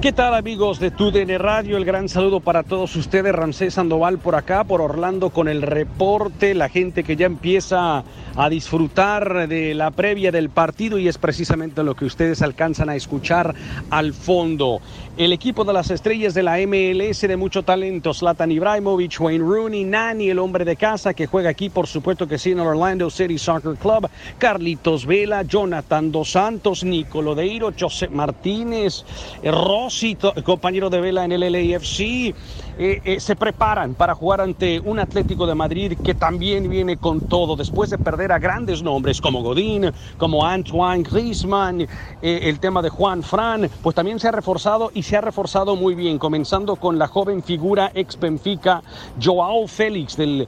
[0.00, 1.76] ¿Qué tal amigos de TUDN Radio?
[1.76, 3.34] El gran saludo para todos ustedes.
[3.34, 6.54] Ramsés Sandoval por acá, por Orlando con el reporte.
[6.54, 8.02] La gente que ya empieza
[8.34, 12.96] a disfrutar de la previa del partido y es precisamente lo que ustedes alcanzan a
[12.96, 13.54] escuchar
[13.90, 14.80] al fondo.
[15.18, 19.84] El equipo de las estrellas de la MLS de mucho talento, Zlatan Ibrahimovic, Wayne Rooney,
[19.84, 23.10] Nani, el hombre de casa que juega aquí, por supuesto que sí, en el Orlando
[23.10, 29.04] City Soccer Club, Carlitos Vela, Jonathan Dos Santos, Nicolo Deiro, José Martínez,
[30.44, 32.34] Compañero de Vela en el LAFC, eh,
[33.04, 37.56] eh, se preparan para jugar ante un Atlético de Madrid que también viene con todo,
[37.56, 41.88] después de perder a grandes nombres como Godín, como Antoine Griezmann, eh,
[42.22, 45.94] el tema de Juan Fran, pues también se ha reforzado y se ha reforzado muy
[45.94, 48.82] bien, comenzando con la joven figura ex Benfica,
[49.20, 50.46] Joao Félix, del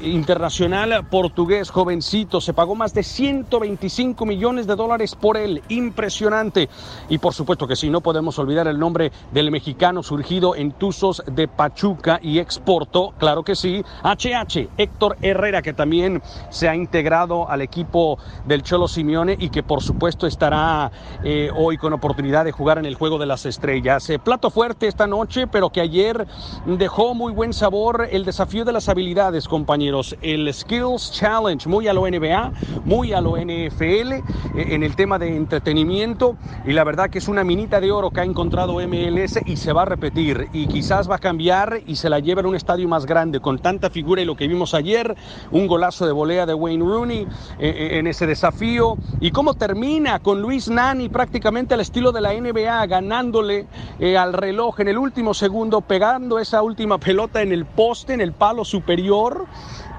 [0.00, 6.68] internacional portugués, jovencito, se pagó más de 125 millones de dólares por él, impresionante.
[7.08, 11.22] Y por supuesto que sí, no podemos olvidar el nombre del mexicano surgido en Tuzos
[11.26, 17.48] de Pachuca y exportó, claro que sí, HH, Héctor Herrera, que también se ha integrado
[17.48, 20.90] al equipo del Cholo Simeone y que por supuesto estará
[21.24, 24.08] eh, hoy con oportunidad de jugar en el Juego de las Estrellas.
[24.10, 26.26] Eh, plato fuerte esta noche, pero que ayer
[26.66, 30.16] dejó muy buen sabor el desafío de las habilidades, compañeros.
[30.22, 32.52] El Skills Challenge, muy a lo NBA,
[32.84, 34.22] muy a lo NFL, eh,
[34.54, 38.20] en el tema de entretenimiento, y la verdad que es una minita de oro que
[38.20, 42.10] ha encontrado MLS y se va a repetir, y quizás va a cambiar y se
[42.10, 45.16] la lleva en un estadio más grande, con tanta figura y lo que vimos ayer,
[45.50, 47.28] un golazo de volea de Wayne Rooney
[47.58, 52.86] en ese desafío, y cómo termina con Luis Nani prácticamente al estilo de la NBA,
[52.86, 53.66] ganándole
[53.98, 58.20] eh, al reloj en el último segundo, pegando esa última pelota en el poste, en
[58.20, 59.46] el palo superior.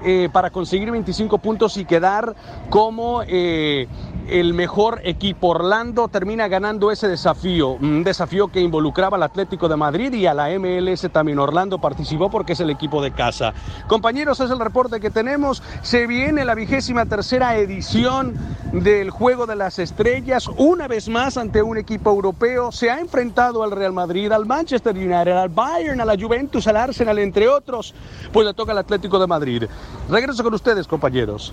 [0.04, 2.34] Eh, para conseguir 25 puntos y quedar
[2.70, 3.86] como eh,
[4.28, 5.48] el mejor equipo.
[5.48, 10.34] Orlando termina ganando ese desafío, un desafío que involucraba al Atlético de Madrid y a
[10.34, 11.38] la MLS también.
[11.38, 13.52] Orlando participó porque es el equipo de casa.
[13.88, 15.62] Compañeros, es el reporte que tenemos.
[15.82, 18.34] Se viene la vigésima tercera edición
[18.72, 22.72] del Juego de las Estrellas, una vez más ante un equipo europeo.
[22.72, 26.76] Se ha enfrentado al Real Madrid, al Manchester United, al Bayern, a la Juventus, al
[26.76, 27.94] Arsenal, entre otros.
[28.32, 29.64] Pues le toca al Atlético de Madrid.
[30.08, 31.52] Regreso con ustedes, compañeros.